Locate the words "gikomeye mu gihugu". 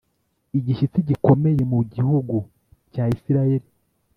1.09-2.35